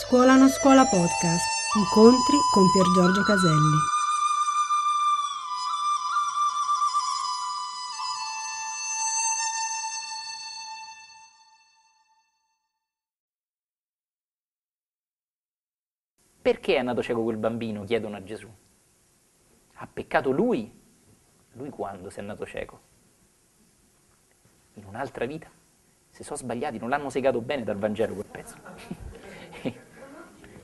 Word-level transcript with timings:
Scuola 0.00 0.36
non 0.36 0.48
scuola 0.48 0.84
podcast. 0.84 1.44
Incontri 1.76 2.38
con 2.52 2.70
Pier 2.70 2.86
Giorgio 2.94 3.22
Caselli. 3.24 3.78
Perché 16.40 16.76
è 16.76 16.82
nato 16.82 17.02
cieco 17.02 17.24
quel 17.24 17.36
bambino? 17.36 17.82
Chiedono 17.82 18.16
a 18.16 18.22
Gesù. 18.22 18.48
Ha 19.74 19.86
peccato 19.92 20.30
lui? 20.30 20.72
Lui 21.54 21.70
quando 21.70 22.08
si 22.08 22.20
è 22.20 22.22
nato 22.22 22.46
cieco? 22.46 22.80
In 24.74 24.84
un'altra 24.84 25.26
vita? 25.26 25.50
Si 26.08 26.22
sono 26.22 26.38
sbagliati, 26.38 26.78
non 26.78 26.88
l'hanno 26.88 27.10
segato 27.10 27.40
bene 27.40 27.64
dal 27.64 27.76
Vangelo 27.76 28.14
quel 28.14 28.26
pezzo. 28.26 29.07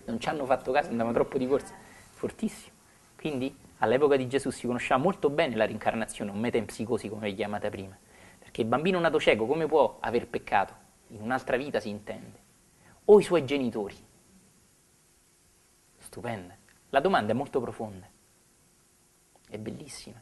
Non 0.07 0.21
ci 0.21 0.29
hanno 0.29 0.45
fatto 0.45 0.73
caso, 0.73 0.91
andavano 0.91 1.15
troppo 1.15 1.39
di 1.39 1.47
corsa. 1.47 1.75
Fortissimo. 2.11 2.75
Quindi 3.17 3.57
all'epoca 3.79 4.17
di 4.17 4.29
Gesù 4.29 4.51
si 4.51 4.67
conosceva 4.67 4.99
molto 4.99 5.31
bene 5.31 5.57
la 5.57 5.65
rincarnazione, 5.65 6.31
un 6.31 6.41
metempsicosi 6.41 7.09
come 7.09 7.29
vi 7.29 7.35
chiamate 7.35 7.71
prima. 7.71 7.97
Perché 8.39 8.61
il 8.61 8.67
bambino 8.67 9.01
nato 9.01 9.19
cieco 9.19 9.47
come 9.47 9.67
può 9.67 9.97
aver 10.01 10.29
peccato? 10.29 10.75
In 11.09 11.23
un'altra 11.23 11.57
vita 11.57 11.81
si 11.81 11.89
intende. 11.89 12.43
O 13.07 13.19
i 13.19 13.23
suoi 13.23 13.45
genitori. 13.45 13.97
Stupenda. 15.99 16.57
La 16.91 17.01
domanda 17.01 17.33
è 17.33 17.35
molto 17.35 17.61
profonda. 17.61 18.07
È 19.49 19.59
bellissima. 19.59 20.21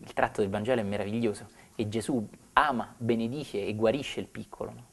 Il 0.00 0.12
tratto 0.12 0.40
del 0.40 0.50
Vangelo 0.50 0.80
è 0.80 0.84
meraviglioso 0.84 1.48
e 1.74 1.88
Gesù 1.88 2.26
ama, 2.52 2.94
benedice 2.96 3.64
e 3.64 3.74
guarisce 3.74 4.20
il 4.20 4.26
piccolo. 4.26 4.70
No? 4.72 4.86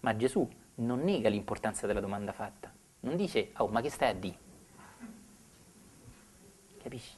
Ma 0.00 0.16
Gesù 0.16 0.48
non 0.76 1.00
nega 1.00 1.28
l'importanza 1.28 1.86
della 1.86 2.00
domanda 2.00 2.32
fatta. 2.32 2.72
Non 3.08 3.16
dice, 3.16 3.52
oh, 3.56 3.68
ma 3.68 3.80
che 3.80 3.88
stai 3.88 4.10
a 4.10 4.12
dire? 4.12 4.38
Capisci? 6.82 7.16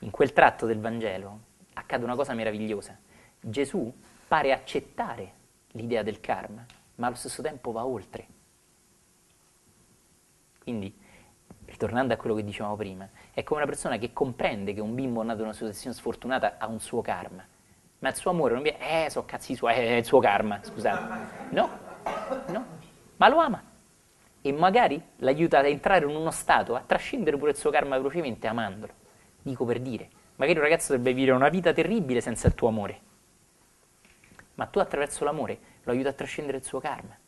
In 0.00 0.10
quel 0.10 0.34
tratto 0.34 0.66
del 0.66 0.78
Vangelo 0.78 1.40
accade 1.72 2.04
una 2.04 2.14
cosa 2.14 2.34
meravigliosa. 2.34 2.98
Gesù 3.40 3.90
pare 4.28 4.52
accettare 4.52 5.32
l'idea 5.68 6.02
del 6.02 6.20
karma, 6.20 6.66
ma 6.96 7.06
allo 7.06 7.16
stesso 7.16 7.40
tempo 7.40 7.72
va 7.72 7.86
oltre. 7.86 8.26
Quindi, 10.58 10.94
ritornando 11.64 12.12
a 12.12 12.18
quello 12.18 12.34
che 12.34 12.44
dicevamo 12.44 12.76
prima, 12.76 13.08
è 13.32 13.42
come 13.42 13.60
una 13.60 13.70
persona 13.70 13.96
che 13.96 14.12
comprende 14.12 14.74
che 14.74 14.82
un 14.82 14.94
bimbo 14.94 15.22
nato 15.22 15.38
in 15.38 15.46
una 15.46 15.54
situazione 15.54 15.96
sfortunata 15.96 16.56
ha 16.58 16.66
un 16.66 16.78
suo 16.78 17.00
karma, 17.00 17.42
ma 18.00 18.08
il 18.10 18.14
suo 18.14 18.32
amore 18.32 18.52
non 18.52 18.62
viene, 18.62 19.06
eh, 19.06 19.08
so 19.08 19.24
cazzi 19.24 19.54
suoi, 19.54 19.76
è 19.76 19.92
il 19.92 20.04
suo 20.04 20.20
karma, 20.20 20.60
scusate. 20.62 21.54
No, 21.54 21.70
no, 22.48 22.66
ma 23.16 23.28
lo 23.28 23.38
ama. 23.38 23.74
E 24.46 24.52
magari 24.52 25.02
l'aiuta 25.16 25.58
ad 25.58 25.66
entrare 25.66 26.04
in 26.04 26.14
uno 26.14 26.30
stato, 26.30 26.76
a 26.76 26.80
trascendere 26.80 27.36
pure 27.36 27.50
il 27.50 27.56
suo 27.56 27.72
karma 27.72 27.96
velocemente 27.96 28.46
amandolo. 28.46 28.92
Dico 29.42 29.64
per 29.64 29.80
dire, 29.80 30.08
magari 30.36 30.58
un 30.58 30.62
ragazzo 30.62 30.92
dovrebbe 30.92 31.16
vivere 31.16 31.34
una 31.34 31.48
vita 31.48 31.72
terribile 31.72 32.20
senza 32.20 32.46
il 32.46 32.54
tuo 32.54 32.68
amore. 32.68 33.00
Ma 34.54 34.66
tu 34.66 34.78
attraverso 34.78 35.24
l'amore 35.24 35.58
lo 35.82 35.90
aiuti 35.90 36.06
a 36.06 36.12
trascendere 36.12 36.58
il 36.58 36.62
suo 36.62 36.78
karma. 36.78 37.18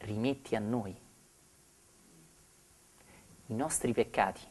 Rimetti 0.00 0.54
a 0.54 0.60
noi 0.60 0.94
i 3.46 3.54
nostri 3.54 3.94
peccati 3.94 4.42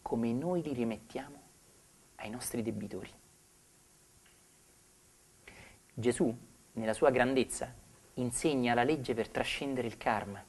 come 0.00 0.32
noi 0.32 0.62
li 0.62 0.72
rimettiamo 0.72 1.42
ai 2.14 2.30
nostri 2.30 2.62
debitori. 2.62 3.12
Gesù, 5.92 6.47
nella 6.72 6.92
sua 6.92 7.10
grandezza, 7.10 7.72
insegna 8.14 8.74
la 8.74 8.84
legge 8.84 9.14
per 9.14 9.28
trascendere 9.28 9.86
il 9.86 9.96
karma. 9.96 10.44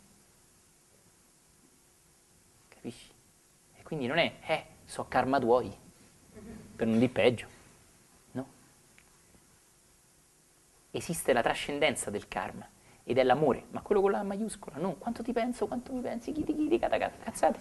Capisci? 2.67 3.11
E 3.75 3.83
quindi 3.83 4.07
non 4.07 4.17
è, 4.17 4.37
eh, 4.45 4.65
so 4.85 5.05
karma 5.07 5.39
tuoi, 5.39 5.75
per 6.75 6.87
non 6.87 6.99
dire 6.99 7.11
peggio. 7.11 7.47
No. 8.31 8.47
Esiste 10.91 11.33
la 11.33 11.41
trascendenza 11.41 12.09
del 12.09 12.27
karma 12.27 12.67
ed 13.03 13.17
è 13.17 13.23
l'amore, 13.23 13.65
ma 13.71 13.81
quello 13.81 14.01
con 14.01 14.11
la 14.11 14.23
maiuscola, 14.23 14.77
non 14.77 14.97
quanto 14.97 15.23
ti 15.23 15.33
penso, 15.33 15.67
quanto 15.67 15.93
mi 15.93 16.01
pensi, 16.01 16.31
chi 16.31 16.43
ti 16.43 16.55
chiti, 16.55 16.79
cazzate. 16.79 17.59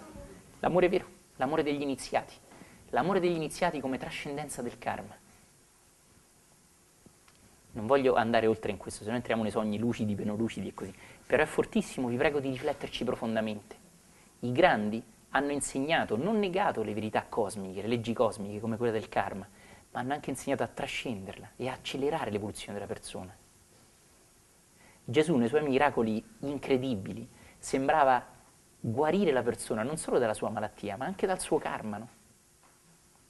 L'amore 0.61 0.89
vero 0.89 1.17
l'amore 1.39 1.63
degli 1.63 1.81
iniziati, 1.81 2.35
l'amore 2.91 3.21
degli 3.21 3.35
iniziati 3.35 3.81
come 3.81 3.99
trascendenza 3.99 4.63
del 4.63 4.79
karma. 4.79 5.17
Non 7.73 7.87
voglio 7.87 8.15
andare 8.15 8.47
oltre 8.47 8.71
in 8.71 8.77
questo, 8.77 9.05
se 9.05 9.11
no 9.11 9.17
entriamo 9.17 9.43
nei 9.43 9.51
sogni 9.51 9.79
lucidi, 9.79 10.15
penoloucidi 10.15 10.69
e 10.69 10.75
così, 10.75 10.95
però 11.27 11.43
è 11.43 11.47
fortissimo, 11.47 12.09
vi 12.09 12.17
prego 12.17 12.41
di 12.41 12.49
rifletterci 12.49 13.05
profondamente. 13.05 13.77
I 14.41 14.53
grandi 14.53 15.03
hanno 15.31 15.53
insegnato, 15.53 16.17
non 16.17 16.39
negato 16.39 16.83
le 16.83 16.95
verità 16.95 17.25
cosmiche, 17.29 17.83
le 17.83 17.89
leggi 17.89 18.13
cosmiche 18.13 18.61
come 18.61 18.77
quella 18.77 18.93
del 18.93 19.09
karma, 19.09 19.47
ma 19.91 20.01
hanno 20.01 20.13
anche 20.15 20.31
insegnato 20.31 20.63
a 20.63 20.69
trascenderla 20.69 21.51
e 21.57 21.69
a 21.69 21.75
accelerare 21.75 22.31
l'evoluzione 22.31 22.75
della 22.75 22.87
persona. 22.87 23.35
Gesù 25.05 25.37
nei 25.37 25.49
suoi 25.49 25.63
miracoli 25.63 26.23
incredibili 26.41 27.29
sembrava 27.59 28.25
guarire 28.81 29.33
la 29.33 29.43
persona 29.43 29.83
non 29.83 29.97
solo 29.97 30.19
dalla 30.19 30.35
sua 30.35 30.51
malattia, 30.51 30.97
ma 30.97 31.05
anche 31.05 31.27
dal 31.27 31.41
suo 31.41 31.59
karma. 31.59 31.99
No? 31.99 32.09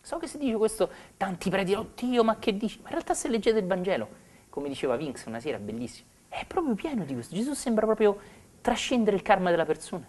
So 0.01 0.19
che 0.19 0.27
se 0.27 0.39
dice 0.39 0.57
questo, 0.57 0.91
tanti 1.17 1.51
preti, 1.51 1.75
oddio, 1.75 2.25
ma 2.25 2.39
che 2.39 2.57
dici? 2.57 2.79
Ma 2.79 2.89
in 2.89 2.95
realtà 2.95 3.15
se 3.15 3.29
leggete 3.29 3.59
il 3.59 3.67
Vangelo, 3.67 4.27
come 4.59 4.69
diceva 4.69 4.97
Vinx 4.97 5.25
una 5.27 5.39
sera, 5.39 5.59
bellissimo, 5.59 6.09
è 6.29 6.45
proprio 6.45 6.75
pieno 6.75 7.05
di 7.05 7.15
questo. 7.15 7.35
Gesù 7.35 7.55
sembra 7.55 7.87
proprio 7.87 8.19
trascendere 8.61 9.15
il 9.15 9.23
karma 9.23 9.51
della 9.51 9.65
persona 9.65 10.07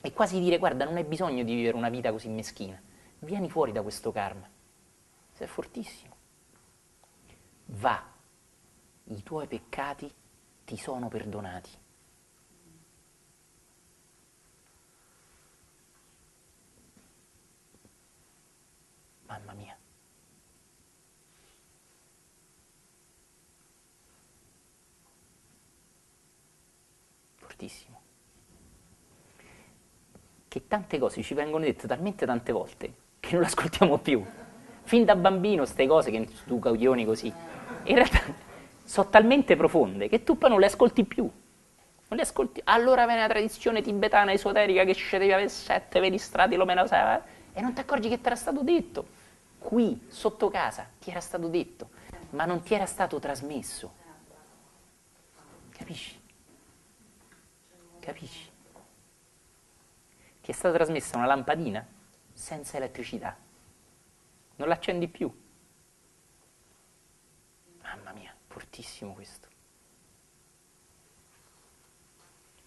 e 0.00 0.12
quasi 0.12 0.40
dire, 0.40 0.58
guarda, 0.58 0.84
non 0.84 0.96
hai 0.96 1.04
bisogno 1.04 1.44
di 1.44 1.54
vivere 1.54 1.76
una 1.76 1.88
vita 1.88 2.10
così 2.10 2.28
meschina, 2.28 2.80
vieni 3.20 3.48
fuori 3.48 3.70
da 3.70 3.82
questo 3.82 4.10
karma. 4.10 4.48
Sei 5.32 5.46
fortissimo. 5.46 6.14
Va, 7.66 8.02
i 9.04 9.22
tuoi 9.22 9.46
peccati 9.46 10.12
ti 10.64 10.76
sono 10.76 11.06
perdonati. 11.08 11.70
Mamma 19.26 19.52
mia. 19.52 19.76
Fortissimo. 27.56 28.00
Che 30.56 30.68
tante 30.68 30.98
cose 30.98 31.22
ci 31.22 31.34
vengono 31.34 31.66
dette 31.66 31.86
talmente 31.86 32.24
tante 32.24 32.50
volte 32.50 32.94
che 33.20 33.32
non 33.32 33.42
le 33.42 33.46
ascoltiamo 33.48 33.98
più. 33.98 34.24
Fin 34.84 35.04
da 35.04 35.14
bambino 35.14 35.64
queste 35.64 35.86
cose 35.86 36.10
che 36.10 36.26
tu 36.46 36.58
coglioni 36.58 37.04
così, 37.04 37.30
in 37.82 37.94
realtà 37.94 38.22
sono 38.82 39.10
talmente 39.10 39.54
profonde 39.54 40.08
che 40.08 40.24
tu 40.24 40.38
poi 40.38 40.48
non 40.48 40.58
le 40.58 40.64
ascolti 40.64 41.04
più. 41.04 41.24
Non 41.24 42.16
le 42.16 42.22
ascolti. 42.22 42.62
Allora 42.64 43.04
viene 43.04 43.20
la 43.20 43.28
tradizione 43.28 43.82
tibetana 43.82 44.32
esoterica 44.32 44.84
che 44.84 44.96
devi 45.18 45.30
avere 45.30 45.50
sette 45.50 46.00
veri 46.00 46.16
strati, 46.16 46.56
lo 46.56 46.64
meno 46.64 46.86
sei, 46.86 47.18
e 47.52 47.60
non 47.60 47.74
ti 47.74 47.80
accorgi 47.80 48.08
che 48.08 48.18
ti 48.18 48.26
era 48.26 48.34
stato 48.34 48.62
detto 48.62 49.06
qui, 49.58 50.06
sotto 50.08 50.48
casa, 50.48 50.88
ti 50.98 51.10
era 51.10 51.20
stato 51.20 51.48
detto, 51.48 51.90
ma 52.30 52.46
non 52.46 52.62
ti 52.62 52.72
era 52.72 52.86
stato 52.86 53.18
trasmesso. 53.18 53.92
Capisci? 55.76 56.18
Capisci? 58.00 58.54
Ti 60.46 60.52
è 60.52 60.54
stata 60.54 60.76
trasmessa 60.76 61.16
una 61.16 61.26
lampadina 61.26 61.84
senza 62.32 62.76
elettricità. 62.76 63.36
Non 64.54 64.68
l'accendi 64.68 65.08
più. 65.08 65.28
Mamma 67.82 68.12
mia, 68.12 68.32
fortissimo 68.46 69.12
questo. 69.12 69.48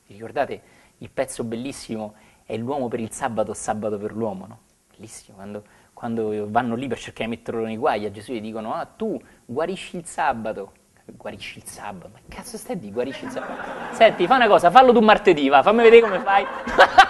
Vi 0.08 0.14
ricordate 0.14 0.62
il 0.98 1.10
pezzo 1.10 1.46
bellissimo 1.46 2.16
è 2.44 2.58
l'uomo 2.58 2.90
per 2.90 3.00
il 3.00 3.12
sabato, 3.12 3.54
sabato 3.54 3.98
per 3.98 4.12
l'uomo, 4.12 4.46
no? 4.46 4.60
Bellissimo, 4.90 5.38
quando 5.38 5.64
quando 5.94 6.52
vanno 6.52 6.76
lì 6.76 6.88
per 6.90 7.00
cercare 7.00 7.30
di 7.30 7.38
metterlo 7.38 7.64
nei 7.64 7.78
guai, 7.78 8.06
a 8.06 8.12
Gesù 8.12 8.34
gli 8.34 8.42
dicono, 8.42 8.74
ah 8.74 8.84
tu 8.84 9.18
guarisci 9.46 9.96
il 9.96 10.06
sabato. 10.06 10.74
Guarisci 11.06 11.60
il 11.60 11.64
sabato? 11.64 12.10
Ma 12.12 12.20
cazzo 12.28 12.58
stai 12.58 12.78
di 12.78 12.92
guarisci 12.92 13.24
il 13.24 13.32
sabato? 13.32 13.96
Senti, 13.96 14.28
fa 14.28 14.36
una 14.36 14.48
cosa, 14.48 14.70
fallo 14.70 14.92
tu 14.92 15.00
martedì, 15.00 15.48
va, 15.48 15.64
fammi 15.64 15.82
vedere 15.82 16.02
come 16.02 16.20
fai. 16.20 16.46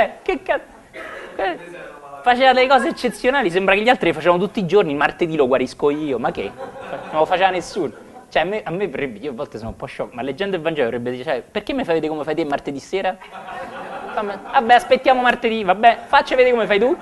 cioè, 0.00 0.18
che 0.22 0.42
cazzo... 0.42 0.78
Faceva 2.22 2.52
delle 2.52 2.68
cose 2.68 2.88
eccezionali, 2.88 3.50
sembra 3.50 3.74
che 3.74 3.80
gli 3.80 3.88
altri 3.88 4.08
le 4.08 4.12
facevano 4.12 4.42
tutti 4.42 4.60
i 4.60 4.66
giorni, 4.66 4.90
il 4.90 4.96
martedì 4.96 5.36
lo 5.36 5.46
guarisco 5.46 5.88
io, 5.88 6.18
ma 6.18 6.30
che? 6.30 6.50
Non 6.52 7.20
lo 7.20 7.24
faceva 7.24 7.48
nessuno. 7.48 7.92
Cioè, 8.28 8.42
a 8.42 8.44
me, 8.44 8.62
a 8.62 8.70
me 8.70 8.84
io 8.84 9.30
a 9.30 9.34
volte 9.34 9.56
sono 9.56 9.70
un 9.70 9.76
po' 9.76 9.86
sciocco, 9.86 10.14
ma 10.14 10.22
leggendo 10.22 10.56
il 10.56 10.62
Vangelo 10.62 10.90
dovrebbe 10.90 11.12
dire, 11.12 11.24
cioè, 11.24 11.42
perché 11.42 11.72
mi 11.72 11.82
fai 11.82 11.94
vedere 11.94 12.12
come 12.12 12.24
fai 12.24 12.34
te 12.34 12.44
martedì 12.44 12.78
sera? 12.78 13.16
Vabbè, 14.14 14.74
aspettiamo 14.74 15.22
martedì, 15.22 15.64
vabbè, 15.64 16.00
faccia 16.06 16.36
vedere 16.36 16.54
come 16.54 16.66
fai 16.66 16.78
tu. 16.78 16.96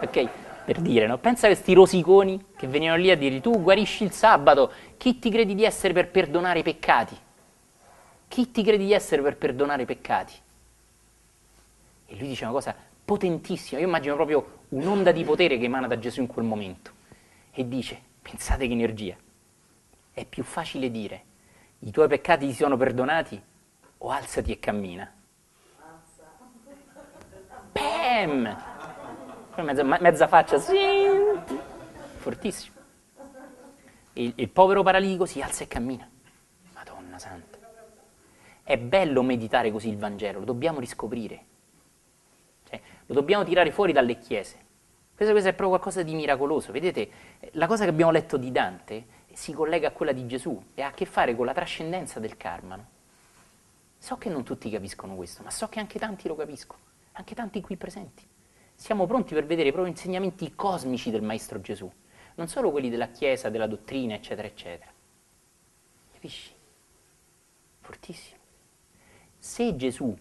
Ok? 0.00 0.28
per 0.68 0.80
dire, 0.80 1.06
no? 1.06 1.16
Pensa 1.16 1.46
a 1.46 1.50
questi 1.50 1.72
rosiconi 1.72 2.44
che 2.54 2.66
venivano 2.66 3.00
lì 3.00 3.10
a 3.10 3.16
dire 3.16 3.40
tu 3.40 3.62
guarisci 3.62 4.04
il 4.04 4.12
sabato, 4.12 4.70
chi 4.98 5.18
ti 5.18 5.30
credi 5.30 5.54
di 5.54 5.64
essere 5.64 5.94
per 5.94 6.10
perdonare 6.10 6.58
i 6.58 6.62
peccati? 6.62 7.16
Chi 8.28 8.50
ti 8.50 8.62
credi 8.62 8.84
di 8.84 8.92
essere 8.92 9.22
per 9.22 9.38
perdonare 9.38 9.82
i 9.82 9.86
peccati? 9.86 10.34
E 12.10 12.16
lui 12.16 12.28
dice 12.28 12.44
una 12.44 12.54
cosa 12.54 12.74
potentissima, 13.04 13.80
io 13.80 13.86
immagino 13.86 14.14
proprio 14.14 14.60
un'onda 14.70 15.12
di 15.12 15.24
potere 15.24 15.58
che 15.58 15.66
emana 15.66 15.86
da 15.86 15.98
Gesù 15.98 16.20
in 16.22 16.26
quel 16.26 16.46
momento. 16.46 16.92
E 17.52 17.68
dice, 17.68 18.00
pensate 18.22 18.66
che 18.66 18.72
energia, 18.72 19.14
è 20.12 20.24
più 20.24 20.42
facile 20.42 20.90
dire 20.90 21.24
i 21.80 21.90
tuoi 21.90 22.08
peccati 22.08 22.46
ti 22.46 22.54
sono 22.54 22.78
perdonati 22.78 23.40
o 23.98 24.08
alzati 24.10 24.52
e 24.52 24.58
cammina. 24.58 25.12
Pam! 27.72 28.56
Mezza, 29.56 29.82
mezza 29.82 30.28
faccia, 30.28 30.58
sì, 30.58 30.74
fortissimo. 32.16 32.76
Il, 34.14 34.32
il 34.36 34.48
povero 34.48 34.82
paralitico 34.82 35.26
si 35.26 35.42
alza 35.42 35.64
e 35.64 35.68
cammina. 35.68 36.08
Madonna 36.72 37.18
santa. 37.18 37.58
È 38.62 38.78
bello 38.78 39.22
meditare 39.22 39.70
così 39.70 39.88
il 39.88 39.98
Vangelo, 39.98 40.38
lo 40.38 40.44
dobbiamo 40.46 40.80
riscoprire. 40.80 41.44
Lo 43.08 43.14
dobbiamo 43.14 43.42
tirare 43.42 43.70
fuori 43.70 43.92
dalle 43.92 44.18
chiese. 44.18 44.66
Questo, 45.14 45.32
questo, 45.32 45.50
è 45.50 45.54
proprio 45.54 45.70
qualcosa 45.70 46.02
di 46.02 46.14
miracoloso. 46.14 46.72
Vedete, 46.72 47.10
la 47.52 47.66
cosa 47.66 47.84
che 47.84 47.90
abbiamo 47.90 48.10
letto 48.10 48.36
di 48.36 48.52
Dante 48.52 49.06
si 49.32 49.52
collega 49.52 49.88
a 49.88 49.90
quella 49.92 50.12
di 50.12 50.26
Gesù 50.26 50.62
e 50.74 50.82
ha 50.82 50.88
a 50.88 50.92
che 50.92 51.06
fare 51.06 51.34
con 51.34 51.46
la 51.46 51.54
trascendenza 51.54 52.20
del 52.20 52.36
karma. 52.36 52.76
No? 52.76 52.86
So 53.98 54.16
che 54.16 54.28
non 54.28 54.44
tutti 54.44 54.70
capiscono 54.70 55.16
questo, 55.16 55.42
ma 55.42 55.50
so 55.50 55.68
che 55.68 55.80
anche 55.80 55.98
tanti 55.98 56.28
lo 56.28 56.36
capiscono, 56.36 56.80
anche 57.12 57.34
tanti 57.34 57.60
qui 57.60 57.76
presenti. 57.76 58.26
Siamo 58.74 59.06
pronti 59.06 59.34
per 59.34 59.44
vedere 59.44 59.72
proprio 59.72 59.92
insegnamenti 59.92 60.54
cosmici 60.54 61.10
del 61.10 61.22
Maestro 61.22 61.60
Gesù, 61.60 61.90
non 62.34 62.46
solo 62.46 62.70
quelli 62.70 62.90
della 62.90 63.08
Chiesa, 63.08 63.48
della 63.48 63.66
dottrina, 63.66 64.14
eccetera, 64.14 64.46
eccetera. 64.46 64.92
Capisci? 66.12 66.52
Fortissimo. 67.80 68.38
Se 69.36 69.74
Gesù 69.76 70.16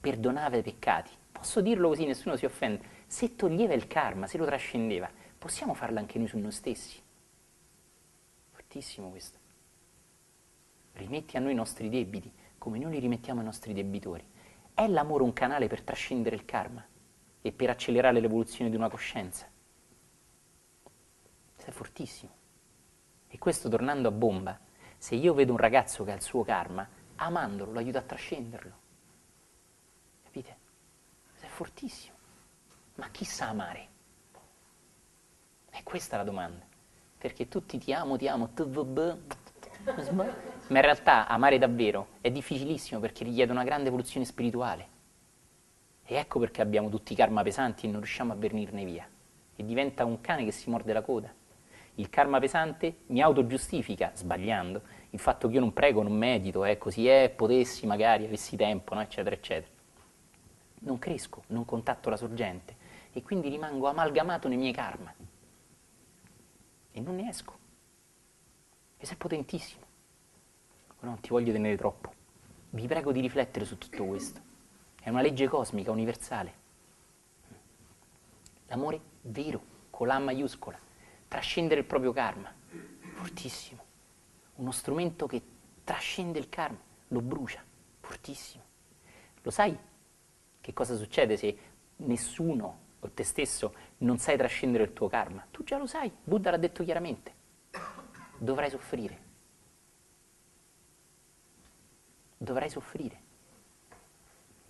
perdonava 0.00 0.56
i 0.56 0.62
peccati, 0.62 1.10
posso 1.30 1.60
dirlo 1.60 1.88
così, 1.88 2.06
nessuno 2.06 2.36
si 2.36 2.44
offende, 2.44 2.98
se 3.06 3.36
toglieva 3.36 3.74
il 3.74 3.86
karma, 3.86 4.26
se 4.26 4.38
lo 4.38 4.44
trascendeva, 4.44 5.10
possiamo 5.38 5.74
farlo 5.74 5.98
anche 5.98 6.18
noi 6.18 6.28
su 6.28 6.38
noi 6.38 6.52
stessi. 6.52 7.00
Fortissimo 8.50 9.10
questo. 9.10 9.38
Rimetti 10.92 11.36
a 11.36 11.40
noi 11.40 11.52
i 11.52 11.56
nostri 11.56 11.88
debiti, 11.88 12.32
come 12.58 12.78
noi 12.78 12.92
li 12.92 12.98
rimettiamo 12.98 13.40
ai 13.40 13.46
nostri 13.46 13.72
debitori. 13.72 14.24
È 14.74 14.86
l'amore 14.86 15.22
un 15.22 15.32
canale 15.32 15.66
per 15.66 15.82
trascendere 15.82 16.36
il 16.36 16.44
karma 16.44 16.86
e 17.40 17.52
per 17.52 17.70
accelerare 17.70 18.20
l'evoluzione 18.20 18.70
di 18.70 18.76
una 18.76 18.90
coscienza? 18.90 19.48
Questo 21.54 21.70
è 21.70 21.74
fortissimo. 21.74 22.32
E 23.28 23.38
questo 23.38 23.68
tornando 23.68 24.08
a 24.08 24.12
bomba, 24.12 24.58
se 24.98 25.14
io 25.14 25.34
vedo 25.34 25.52
un 25.52 25.58
ragazzo 25.58 26.04
che 26.04 26.12
ha 26.12 26.14
il 26.14 26.22
suo 26.22 26.42
karma, 26.42 26.86
amandolo 27.16 27.72
lo 27.72 27.78
aiuto 27.78 27.98
a 27.98 28.02
trascenderlo. 28.02 28.79
Fortissimo. 31.60 32.16
Ma 32.94 33.10
chi 33.10 33.26
sa 33.26 33.50
amare? 33.50 33.88
E 35.70 35.82
questa 35.82 36.14
è 36.14 36.18
la 36.18 36.24
domanda. 36.24 36.64
Perché 37.18 37.48
tutti 37.48 37.76
ti 37.76 37.92
amo, 37.92 38.16
ti 38.16 38.26
amo, 38.28 38.48
ma 40.12 40.24
in 40.68 40.80
realtà 40.80 41.28
amare 41.28 41.58
davvero 41.58 42.12
è 42.22 42.30
difficilissimo 42.30 42.98
perché 42.98 43.24
richiede 43.24 43.52
una 43.52 43.64
grande 43.64 43.88
evoluzione 43.88 44.24
spirituale. 44.24 44.88
E 46.02 46.14
ecco 46.14 46.38
perché 46.38 46.62
abbiamo 46.62 46.88
tutti 46.88 47.12
i 47.12 47.16
karma 47.16 47.42
pesanti 47.42 47.84
e 47.84 47.90
non 47.90 48.00
riusciamo 48.00 48.32
a 48.32 48.36
venirne 48.36 48.82
via. 48.86 49.06
E 49.54 49.62
diventa 49.62 50.06
un 50.06 50.22
cane 50.22 50.46
che 50.46 50.52
si 50.52 50.70
morde 50.70 50.94
la 50.94 51.02
coda. 51.02 51.30
Il 51.96 52.08
karma 52.08 52.38
pesante 52.38 53.00
mi 53.08 53.20
autogiustifica, 53.20 54.12
sbagliando, 54.14 54.80
il 55.10 55.18
fatto 55.18 55.46
che 55.48 55.56
io 55.56 55.60
non 55.60 55.74
prego, 55.74 56.02
non 56.02 56.16
medito, 56.16 56.64
eh, 56.64 56.78
così 56.78 57.06
è, 57.06 57.28
potessi 57.28 57.84
magari, 57.86 58.24
avessi 58.24 58.56
tempo, 58.56 58.94
no? 58.94 59.02
eccetera, 59.02 59.36
eccetera. 59.36 59.78
Non 60.80 60.98
cresco, 60.98 61.44
non 61.48 61.64
contatto 61.64 62.10
la 62.10 62.16
sorgente 62.16 62.76
e 63.12 63.22
quindi 63.22 63.48
rimango 63.48 63.88
amalgamato 63.88 64.48
nei 64.48 64.56
miei 64.56 64.72
karma. 64.72 65.12
E 66.92 67.00
non 67.00 67.16
ne 67.16 67.28
esco. 67.28 67.58
Questo 68.96 69.14
è 69.14 69.18
potentissimo 69.18 69.88
non 71.06 71.20
ti 71.20 71.30
voglio 71.30 71.52
tenere 71.52 71.76
troppo. 71.76 72.12
Vi 72.70 72.86
prego 72.86 73.12
di 73.12 73.20
riflettere 73.20 73.64
su 73.64 73.78
tutto 73.78 74.04
questo. 74.04 74.40
È 75.00 75.08
una 75.08 75.22
legge 75.22 75.48
cosmica, 75.48 75.90
universale. 75.90 76.58
L'amore 78.66 79.00
vero, 79.22 79.62
con 79.90 80.06
la 80.06 80.18
maiuscola, 80.18 80.78
trascendere 81.26 81.80
il 81.80 81.86
proprio 81.86 82.12
karma, 82.12 82.52
fortissimo. 83.14 83.84
Uno 84.56 84.70
strumento 84.72 85.26
che 85.26 85.42
trascende 85.84 86.38
il 86.38 86.48
karma, 86.48 86.78
lo 87.08 87.20
brucia, 87.20 87.62
fortissimo. 88.00 88.62
Lo 89.42 89.50
sai 89.50 89.76
che 90.60 90.72
cosa 90.72 90.96
succede 90.96 91.36
se 91.36 91.56
nessuno 91.96 92.78
o 93.00 93.10
te 93.12 93.24
stesso 93.24 93.74
non 93.98 94.18
sai 94.18 94.36
trascendere 94.36 94.84
il 94.84 94.92
tuo 94.92 95.08
karma? 95.08 95.46
Tu 95.50 95.64
già 95.64 95.78
lo 95.78 95.86
sai, 95.86 96.10
Buddha 96.22 96.50
l'ha 96.50 96.56
detto 96.56 96.84
chiaramente. 96.84 97.34
Dovrai 98.38 98.70
soffrire 98.70 99.28
dovrai 102.42 102.70
soffrire. 102.70 103.28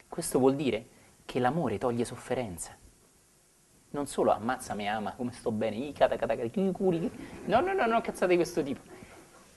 Questo 0.08 0.40
vuol 0.40 0.56
dire 0.56 0.86
che 1.24 1.38
l'amore 1.38 1.78
toglie 1.78 2.04
sofferenza. 2.04 2.76
Non 3.90 4.06
solo 4.06 4.32
ammazzami, 4.32 4.88
ama, 4.88 5.12
come 5.14 5.30
sto 5.30 5.52
bene, 5.52 5.76
i 5.76 6.72
curi, 6.72 7.10
no, 7.44 7.60
no, 7.60 7.72
no, 7.72 7.86
no, 7.86 8.00
cazzate 8.00 8.32
di 8.32 8.36
questo 8.36 8.64
tipo. 8.64 8.80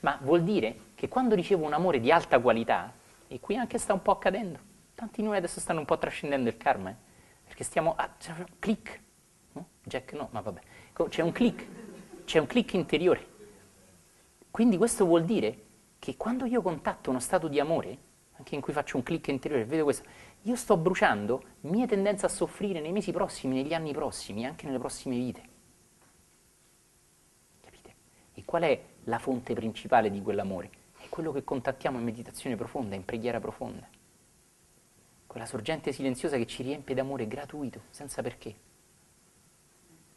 Ma 0.00 0.16
vuol 0.22 0.44
dire 0.44 0.92
che 0.94 1.08
quando 1.08 1.34
ricevo 1.34 1.64
un 1.64 1.72
amore 1.72 1.98
di 1.98 2.12
alta 2.12 2.38
qualità, 2.38 2.92
e 3.26 3.40
qui 3.40 3.56
anche 3.56 3.78
sta 3.78 3.92
un 3.94 4.02
po' 4.02 4.12
accadendo, 4.12 4.58
tanti 4.94 5.20
di 5.20 5.26
noi 5.26 5.36
adesso 5.36 5.60
stanno 5.60 5.80
un 5.80 5.86
po' 5.86 5.98
trascendendo 5.98 6.48
il 6.48 6.56
karma, 6.56 6.90
eh? 6.90 6.96
perché 7.44 7.64
stiamo 7.64 7.94
a 7.96 8.10
click, 8.58 9.00
no? 9.52 9.68
Jack 9.82 10.12
no, 10.12 10.28
ma 10.30 10.40
vabbè, 10.40 10.60
c'è 11.08 11.22
un 11.22 11.32
click, 11.32 11.66
c'è 12.24 12.38
un 12.38 12.46
click 12.46 12.72
interiore. 12.74 13.32
Quindi 14.50 14.76
questo 14.76 15.04
vuol 15.04 15.24
dire 15.24 15.62
che 15.98 16.16
quando 16.16 16.44
io 16.46 16.62
contatto 16.62 17.10
uno 17.10 17.18
stato 17.18 17.48
di 17.48 17.58
amore, 17.58 17.98
anche 18.36 18.54
in 18.54 18.60
cui 18.60 18.72
faccio 18.72 18.96
un 18.96 19.02
clic 19.02 19.28
interiore 19.28 19.64
vedo 19.64 19.84
questo, 19.84 20.08
io 20.42 20.56
sto 20.56 20.76
bruciando 20.76 21.42
mia 21.62 21.86
tendenza 21.86 22.26
a 22.26 22.28
soffrire 22.28 22.80
nei 22.80 22.92
mesi 22.92 23.10
prossimi, 23.10 23.54
negli 23.54 23.74
anni 23.74 23.92
prossimi, 23.92 24.46
anche 24.46 24.66
nelle 24.66 24.78
prossime 24.78 25.16
vite. 25.16 25.42
Capite? 27.60 27.94
E 28.34 28.44
qual 28.44 28.62
è 28.62 28.82
la 29.04 29.18
fonte 29.18 29.54
principale 29.54 30.10
di 30.10 30.22
quell'amore? 30.22 30.70
È 30.98 31.08
quello 31.08 31.32
che 31.32 31.42
contattiamo 31.42 31.98
in 31.98 32.04
meditazione 32.04 32.56
profonda, 32.56 32.94
in 32.94 33.04
preghiera 33.04 33.40
profonda. 33.40 33.88
Quella 35.34 35.48
sorgente 35.48 35.90
silenziosa 35.90 36.36
che 36.36 36.46
ci 36.46 36.62
riempie 36.62 36.94
d'amore 36.94 37.26
gratuito, 37.26 37.86
senza 37.90 38.22
perché. 38.22 38.54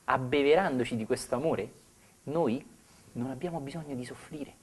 Abbeverandoci 0.04 0.96
di 0.96 1.08
questo 1.08 1.34
amore, 1.34 1.72
noi 2.26 2.64
non 3.14 3.32
abbiamo 3.32 3.60
bisogno 3.60 3.96
di 3.96 4.06
soffrire 4.06 4.54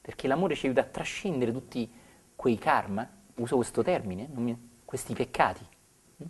perché 0.00 0.28
l'amore 0.28 0.54
ci 0.54 0.66
aiuta 0.66 0.82
a 0.82 0.84
trascendere 0.84 1.50
tutti 1.50 1.92
quei 2.36 2.56
karma, 2.56 3.04
uso 3.34 3.56
questo 3.56 3.82
termine, 3.82 4.28
mi, 4.32 4.80
questi 4.84 5.12
peccati, 5.12 5.66
hm, 6.18 6.24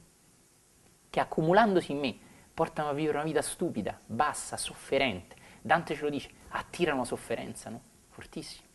che 1.11 1.21
accumulandosi 1.21 1.93
in 1.93 1.99
me 1.99 2.17
portano 2.55 2.89
a 2.89 2.93
vivere 2.95 3.19
una 3.19 3.27
vita 3.27 3.43
stupida, 3.43 4.01
bassa, 4.07 4.57
sofferente. 4.57 5.37
Dante 5.61 5.95
ce 5.95 6.01
lo 6.03 6.09
dice, 6.09 6.31
attirano 6.49 7.01
la 7.01 7.05
sofferenza, 7.05 7.69
no? 7.69 7.83
Fortissimo. 8.09 8.69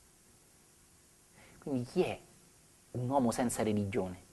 Quindi 1.57 1.85
chi 1.85 2.03
è 2.03 2.19
un 2.91 3.09
uomo 3.09 3.31
senza 3.31 3.63
religione? 3.63 4.27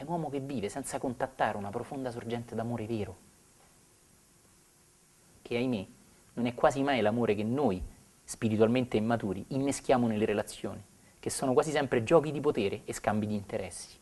È 0.00 0.04
un 0.04 0.12
uomo 0.12 0.30
che 0.30 0.40
vive 0.40 0.70
senza 0.70 0.98
contattare 0.98 1.58
una 1.58 1.68
profonda 1.68 2.10
sorgente 2.10 2.54
d'amore 2.54 2.86
vero, 2.86 3.16
che 5.42 5.56
ahimè 5.56 5.86
non 6.32 6.46
è 6.46 6.54
quasi 6.54 6.82
mai 6.82 7.02
l'amore 7.02 7.34
che 7.34 7.44
noi 7.44 7.82
spiritualmente 8.24 8.96
immaturi, 8.96 9.44
inneschiamo 9.48 10.06
nelle 10.06 10.24
relazioni, 10.24 10.82
che 11.18 11.28
sono 11.28 11.52
quasi 11.52 11.70
sempre 11.70 12.02
giochi 12.02 12.32
di 12.32 12.40
potere 12.40 12.80
e 12.86 12.94
scambi 12.94 13.26
di 13.26 13.34
interessi. 13.34 13.99